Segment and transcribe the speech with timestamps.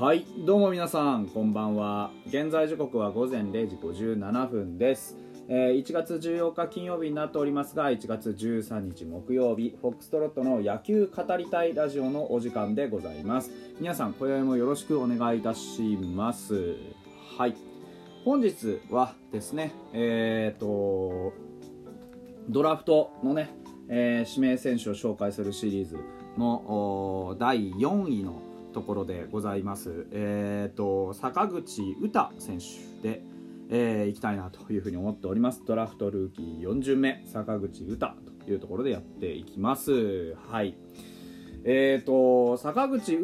[0.00, 2.10] はいどうも皆さんこんばんは。
[2.26, 13.50] 現在時刻は午前0時57分です、えー1月14日金曜日になっておりますが1月13日木曜日フォックストロットの野球語りたいラジオのお時間でございます。
[13.78, 16.76] 皆さん今宵もよろしくお願いいたします。
[17.36, 17.54] はい
[18.24, 21.34] 本日はですねえっ、と
[22.48, 23.50] ドラフトのね、
[23.90, 25.98] えー指名選手を紹介するシリーズ
[26.38, 28.40] のおー第4位の
[28.70, 31.96] ところでございます、えー、と坂口詩
[32.38, 33.22] 選手で、
[33.70, 35.62] えーいきたいなというふうに思っております。
[35.66, 38.08] ドラフトルーキー4巡目坂口詩と
[38.50, 40.34] いうところでやっていきます。
[40.50, 40.76] はい。
[41.64, 43.18] えー、と坂口詩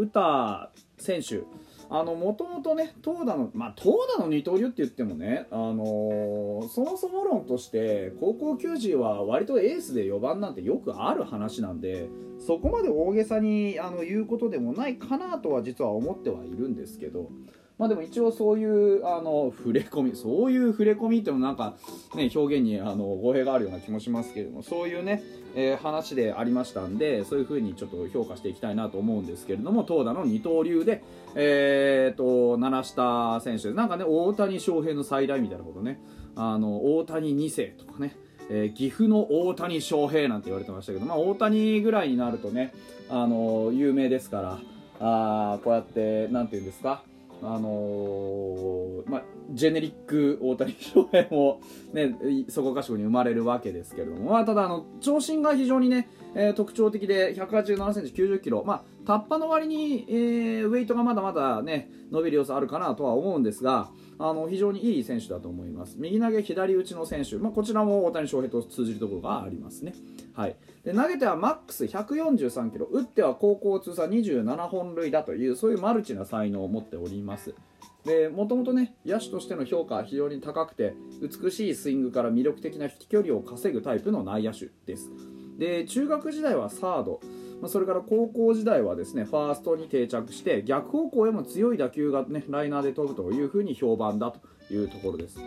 [0.99, 1.45] 選手
[1.91, 17.31] あのもともとね投打のまあ投打の二刀流って言ってもねあのーそもそも論として高校球児は割とエースで4番なんてよくある話なんでそこまで大げさにあの言うことでもないかなとは実は思ってはいるんですけど
[17.79, 21.77] まあでも一応そういうあの触れ込みそういう触れ込みってなんか
[22.15, 25.23] ね表現にあの語弊があるような気もしますけれどもそういうね、
[25.55, 31.03] えー話でありましたんでそういうふうにちょっと評価していきたいなと思うんですけれども投打の二刀流で
[31.35, 36.01] えー、と鳴らした選手なんかね大谷翔平の再来みたいなことね。
[36.35, 38.17] あの大谷2世とかね
[38.51, 42.73] えー岐阜の大谷翔平なんて言われてましたけど、まあ、大谷ぐらいになるとね、
[43.11, 44.59] あの有名ですから
[45.01, 47.03] あこうやってなんて言うんですか、
[47.43, 48.86] あのー
[49.17, 51.61] まあ、ジェネリック大谷翔平も、
[51.95, 52.17] ね、
[52.49, 63.89] そこかしこに生まれるわけですけれども、まあ、ただあの長身が非常にね、えー特徴的で1 8 7センチ9 0キロ、まあ、タッパの割に、えーウェイトがまだまだね伸びる要素あるかなとは思うんですが
[64.19, 65.97] あの非常にいい選手だと思います。
[65.99, 69.95] 右投げ左打ちの選手、まあ、こちらも大谷翔平と通じるところがありますね、
[70.35, 72.87] はい、で投げてはマックス143キロ。
[72.87, 77.55] 打っては高校通算27本塁打というそういうマルチな才能を持っております。
[78.07, 85.11] でもともとね野手としての評価は非常に高くて美しいスイングから魅力的な飛距離を稼ぐタイプの内野手です。
[85.59, 87.21] で中学時代はサード。
[87.61, 94.41] まあそれから高校時代はですねファーストに定着して逆方向へも強い打球が、ね、ライナーで飛ぶというふうに評判だと
[94.73, 95.39] いうところです。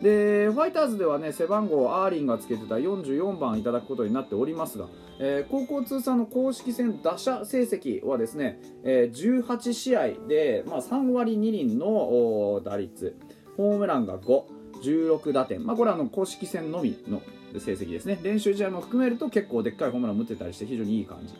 [0.00, 4.86] でファイターズではね背番号アーリンがつけてた44番いただくことになっておりますが、
[5.18, 13.16] えー高校通算の公式戦打者成績はですね、えー18試合で、まあ、3割2厘の打率。
[13.58, 14.42] ホームランが5
[14.82, 17.20] 16打点、まあ、これはの公式戦のみの
[17.54, 18.18] 成績ですね。
[18.22, 21.34] 練習試合も含めると結構でっかいホームランを打ってたりして非常にいい感じ。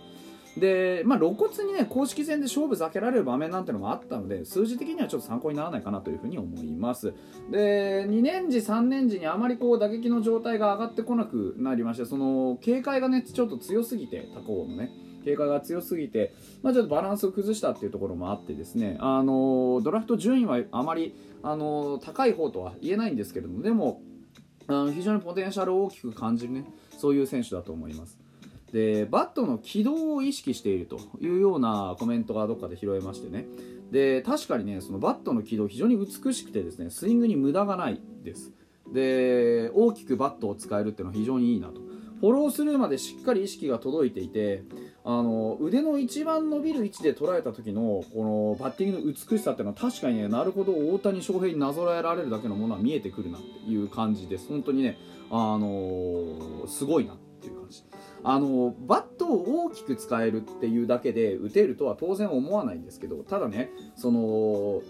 [0.59, 7.15] で、まあ、露骨にね公式戦で勝負避けられる場面なんてのもあったので数字的にはちょっと参考にならないかなというふうに思います。
[7.51, 14.91] で2年時3年時にあまりこう打撃の状態が上がってこなくなりましてその警戒がねちょっと強すぎて他校のね
[15.25, 24.01] 警戒が強すぎて、まあ、ちょっとバランスを崩したっていうところもあってですねあのドラフト順位はあまりあの高い方とは言えないんですけれどもでも
[24.69, 26.65] あの非常にポテンシャルを大きく感じるね。
[26.97, 28.19] そういう選手だと思います。
[28.73, 33.47] でバットの軌道を意識しているというようなコメントがどっかで拾えましてね。
[33.91, 38.53] で確かにねそのバットの軌道非常に美しくてですねスイングに無駄がないです。
[38.93, 41.81] で大きくバットを使えるっていうのは非常にいいなと。
[42.21, 44.65] フォロースルーまでしっかり意識が届いていて
[45.05, 54.49] あの腕の一番伸びる位置で捉えた時のこのバッティングの美しさっていうのは確かにねなるほど大谷翔平になぞらえられるだけのものは見えてくるなっていう感じです。
[54.49, 54.99] 本当にね
[55.31, 57.85] あのすごいなっていう感じ。
[58.25, 64.83] あのバットを大きく使えるっていうだけで打てるとは当然思わないんですけどただねその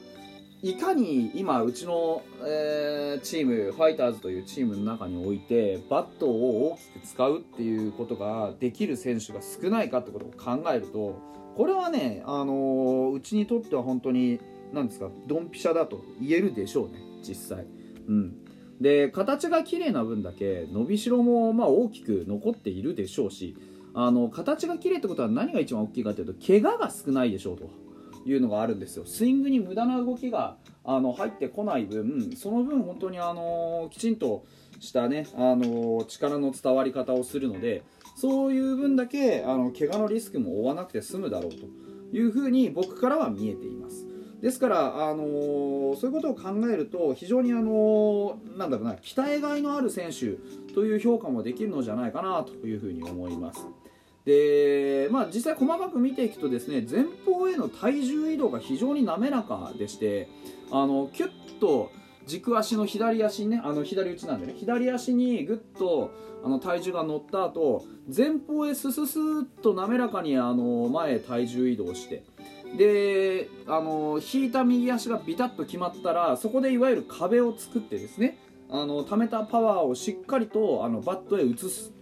[0.63, 11.21] いかに今うちの、えーチームファイターズというチームの中においてバットを大きく使うっていうことができる選手が少ないかってことを考えると
[11.57, 14.41] これはね、あのうちにとっては本当に
[14.73, 17.67] 何ですかドンピシャだと言えるでしょうね実際。
[18.09, 18.37] うん
[18.81, 23.57] で形が綺麗な分だけ伸びしろもまあ大きく残っているでしょうし
[23.93, 27.69] あの形が綺麗ってことは何が一番大きいかというと怪我が少ないでしょうと
[28.27, 34.45] いうのがあるんですよスイングに無駄な動きがあの入ってこない分その分本当にあのきちんと
[34.81, 37.83] したねあの力の伝わり方をするので
[38.17, 41.67] そういう分だけあの怪我のリスクも負わなくて済むだろうと
[42.17, 44.07] いうふうに僕からは見えています
[44.41, 50.37] ですから、あのーそういうことを考えると非常に、あのーなんだろうな鍛えがいのある選手
[50.75, 53.67] という評価もできるのじゃないかなというふうに思います。
[54.29, 60.29] でまあ、実際細かく見ていくとですね前方への体重移動が非常に滑らかでして
[60.71, 61.91] あのキュッと
[62.27, 66.11] 軸足の左足にねあの左打ちなんでね左足にグッと
[66.45, 72.23] あの体重が乗った後前方へスススッと滑らかにあの前へ体重移動して
[72.77, 78.37] であの引いた右足がビタッと決まったらそこでいわゆる壁を作ってですね
[78.69, 81.93] あの溜めたパワーをしっかりとあのバットへ移す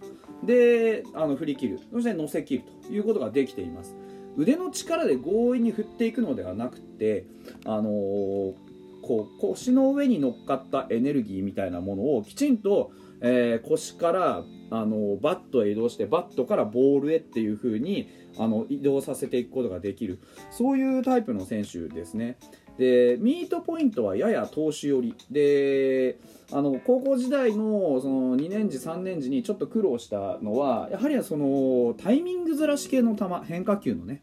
[0.43, 1.79] であの振り切る。
[1.91, 3.95] そして乗せ切るということができています。
[4.37, 7.25] 腕の力で強引に振っていくのではなくて
[7.65, 8.53] あのー、
[9.01, 12.91] こう腰の上に乗っかったエネルギーみたいなものをきちんと、
[13.21, 20.19] えー、腰からあのバットへ移動してバットからボールへっていう風にあの移動させていくことができる。
[20.51, 22.37] そういうタイプの選手ですね。
[22.77, 25.15] でミートポイントはやや投手寄り。
[25.31, 26.17] で
[26.51, 34.21] あの高校時代のその2年時3年時にちょっと苦労したのはやはりそのタイミングずらし系の球変化球のね、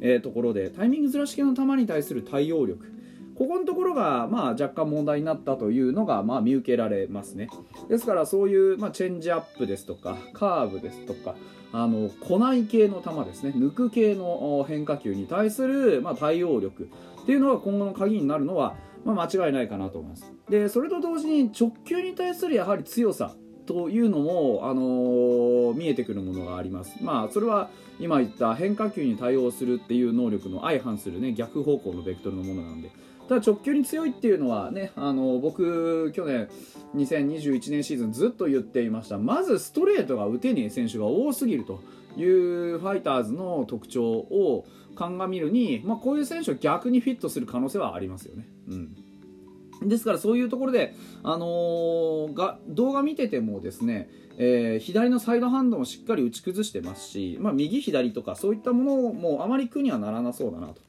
[0.00, 2.94] えー、ところでタイミングずらし系の球に対する対応力。
[3.34, 7.48] ここのところが、まあ、若干問題になったというのが、まあ、見受けられますね。
[7.88, 11.34] ですからそういう、まあ、チェンジアップですとかカーブですとか
[11.72, 13.52] あの来ない系の球ですね。
[13.56, 16.88] 抜く系の変化球に対する、まあ、対応力。
[17.24, 23.34] っていうのが今後の鍵になるのは、まあ、間違いないかなと思いますでそれと同時に直球に対するやはり強さ
[23.66, 27.02] というのも、あのー、見えてくるものがあります。
[27.02, 32.90] まあ、それは今言った変化球に対応するっていう能力の相反するね、逆方向のベクトルのものなんで。
[33.28, 36.48] ただ直球に強いっていうのはね、あの、僕、去年
[36.94, 39.18] 2021年シーズンずっと言っていました。
[39.18, 41.80] まずストレートが打てねえ選手が多すぎると
[42.16, 48.46] いうファイターズの特徴を鑑みるに、まあ、こういう選手は逆にフィットする可能性はありますよね。
[48.68, 48.96] うん
[49.82, 60.80] ですからそういうところで、あのー、が動画見ててもですね、えー、左のサイドハンドもしっかり打ち崩してますし、まあ、右左とかそういったものもあまり苦にはならなそうだなと。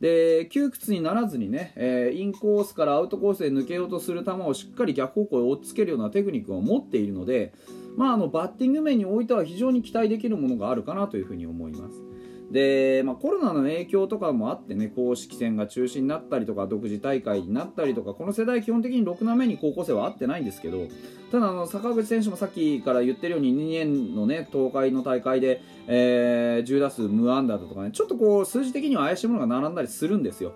[0.00, 7.54] で窮屈にならずにね、えー、インコースからアウトコースへ抜けようとする球をしっかり逆方向へ押っつけるようなテクニックを持っているので、
[7.96, 12.05] まあ、あのバッティング面においては非常に期待できるものがあるかなというふうに思います。
[12.50, 20.86] で、まあ、コロナの影響とかもあってね公式戦が中止になったりとか独自大会になったりとかこの世代基本的に6な目に高校生は会ってないんですけど
[21.32, 30.52] ただあの坂口選手もさっきから言ってるように2年のね東海の大会で、えー、10打数無安打だとかねちょっとこう数字的には怪しいものが並んだりするんですよ。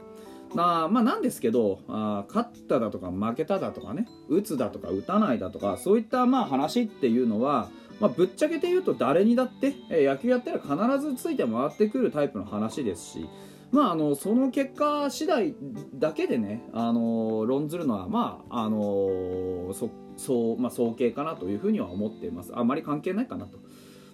[0.55, 7.69] まあ、まあ、なんですけどあ勝っただとか負けただとかね打つだとか打たないだとかそういったまあ話っていうのは
[8.01, 13.29] まあ、ぶっちゃけて言うと誰にだって、え野球やったら必ずついて回ってくるタイプの話ですし、
[13.71, 15.55] まあ、あのその結果次第
[15.95, 23.59] だけでね、あの論ずるのは、まああのそそうまあ、早計かなというふうには思っていますあまり関係ないかなと。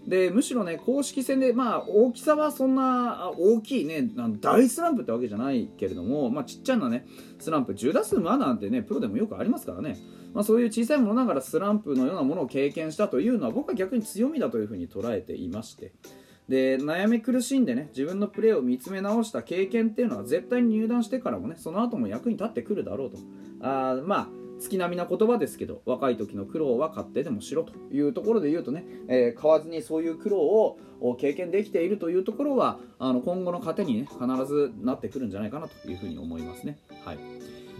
[0.07, 4.09] でむしろね公式戦で、まあ、大きさはそんな大きいね
[4.41, 7.07] 大スランプってわけじゃないけれども、まあ、ちっちゃなね
[7.41, 9.99] スランプ10打数まなんてねプロでもよくありますからね
[10.37, 15.95] まあ、そういう小さいものながらスランプのようなものを経験したというのは僕は逆に強みだというふうに捉えていまして。
[16.47, 23.19] で悩み苦しんでね自分のプレーを見つめ直した経験っていうのは絶対に入団してからもねその後も役に立ってくるだろうと。
[23.63, 24.29] あまあ
[24.61, 30.79] 月並みな言葉ですけど若い時の苦労は勝手でもしろというところで言うとね、えー、買わずにそういう苦労を
[31.19, 36.79] 経験できているというところはあの今後の糧にね必ずなってくるんじゃないかなというふうに思いますね。
[37.07, 37.19] はい。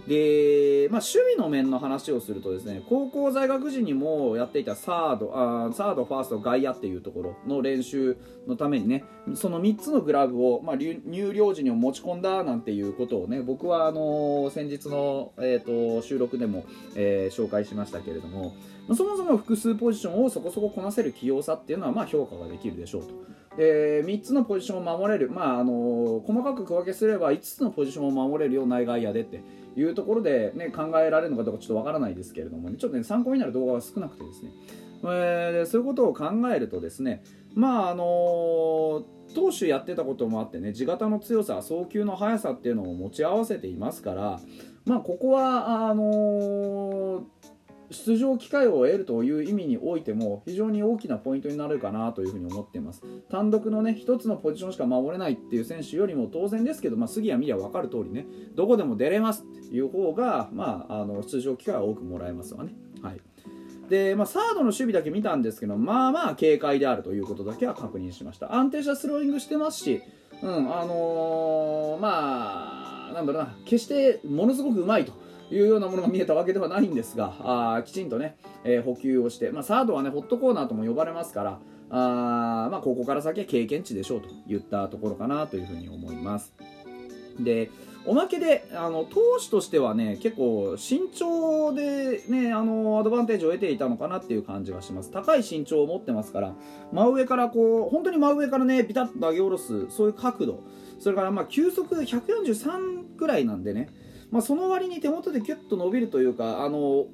[0.07, 9.03] で、まあ、趣味の面の話をするとですね高校在学時にもやっていたサードあーサードファースト外野っていうところの練習のためにね
[9.35, 18.55] その3つのグラブを、まあ、入寮時に持ち込んだなんていうことをね僕はあのー、先日の、えーと、収録でも、えー、紹介しましたけれども
[18.95, 23.13] そもそも複数ポジションをそこそここなせる器用さっていうのはまあ評価ができるでしょうと。
[23.57, 29.41] で3つのポジションを守れる、まああの細かく区分けすれば5つのポジションを守れるよう内外野でって
[29.75, 34.51] いうところで、ね、考えられるのかどうかちょっとわからないですけれども、ね、ちょっと、ね、参考になる動画が少なくてですね、
[35.03, 37.23] えー、そういうことを考えるとですね、
[37.55, 39.03] まああの
[39.35, 44.39] 投手やってたこともあってね地型の強さ送球の速さっていうのを持ち合わせていますから、
[44.85, 47.36] まあ、ここはあのー
[47.91, 58.25] 出場機会を得るという意味においても非常に大きなポイントになるかなというふに思っています単独のね1つのポジションしか守れないっていう選手よりも当然ですけど、まあ、杉谷見りゃ分かる通りね
[58.55, 62.73] どこでも出れますっていう方が、まあ、あの出場機会は多くもらえますわね。
[63.01, 63.21] はい
[63.89, 68.53] で、まあ、サードの守備だけ見たんですけど、まあまあ軽快であるということだけは確認しました。
[68.53, 70.01] 安定したスローイングしてますし、
[70.43, 75.13] うん、あのー、まあ、なんだろうな、決してものすごくうまいと
[75.51, 86.53] いうようなものが見えたわけではないんですがあきちんとね、えー、補給をして、まあ、サードはねホットコーナーとも呼ばれますからあ、まあ、ここから先は経験値でしょうといったところかなというふうに思います。
[87.39, 87.69] で
[88.07, 96.53] おまけであの投手としてはね結構身長で、ね、あのアドバンテージを得ていたのかなっていう感じがします高い身長を持ってますから
[96.93, 100.63] 真上からこう本当に真上からねビタッと上げ下ろすそういう角度
[100.99, 103.89] それからまあ球速143くらいなんでね
[104.29, 107.05] まあ、その割に手元でキュッと伸びるというかあの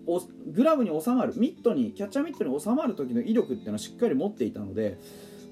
[0.47, 4.97] グラブに収まるミットにキャッチャーミットに収まる時の威力っていうのはしっかり持っていたので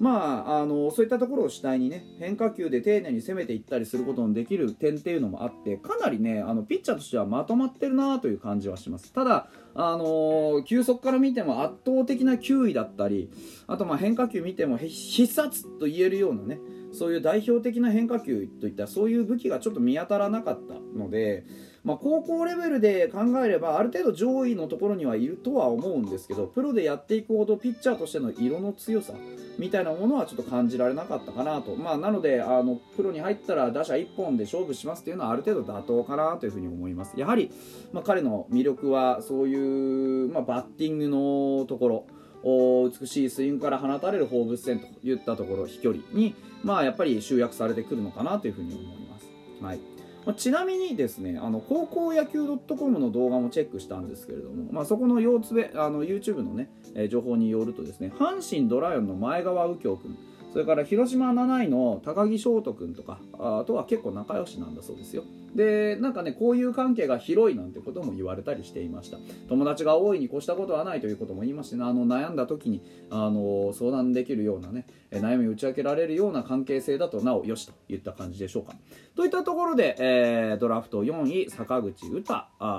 [0.02, 9.12] まあ、あのそういったところを主体にね変化球で丁寧に攻めていったりすることのできる点っていうのもあってかなりねあのピッチャーとしてはまとまってるなという感じはします。
[9.12, 13.30] ただ、あの球速から見ても圧倒的な球威だったり
[13.68, 16.58] あとまあ変化球見ても必殺と言えるようなね
[16.92, 21.44] そういう代表的な変化球といったそういう武器がちょっと見当たらなかったので、
[21.84, 29.14] まあ、高校レベルで考えればある程度上位のところにはいるとは思うんですけどプロでやっていくほどピッチャーとしての色の強さ
[29.58, 37.18] みたいなものはちょっと感じられなかったかなと、まあ、なのであのプロに入ったら打者1本で勝負しますっていうのはある程度妥当かなというふに思います。
[37.18, 37.50] やはり、
[37.92, 42.06] まあ、彼の魅力はそういう、ま、バッティングのところ
[42.44, 49.26] 美しいスイングから放たれる放物線といったところ飛距離に、まあ、やっぱり集約されてくるのかなというふうに思います。
[49.62, 49.92] はい
[50.24, 60.16] まあ、ちなみにですねあの高校野球 .com の動画もチェックしたんですけれども、まあ、そこのつべあの YouTube のね、えー、情報によるとですね阪神ドライオンの前川右京君
[60.52, 65.24] それから広島7位の高木翔斗君とかあとは結構仲良しなんだそうですよ。
[65.54, 69.18] でなんかねこういう関係が広いなんてことも言われたりしていました。
[69.48, 78.74] 友達が多いに越したことはないということも言いましてねあの悩んだ時にあの相談できるようなね悩みを打ち明けられるような関係性だとなおよしといった感じでしょうか。
[79.14, 82.10] といったところで、えー、ドラフト4位坂口詩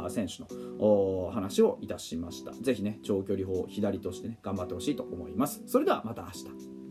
[0.10, 0.44] 選手
[0.80, 2.52] の話をいたしました。
[2.54, 5.64] ぜひね長距離砲左としてね頑張ってほしいと思います。
[5.66, 6.83] それではまた明日。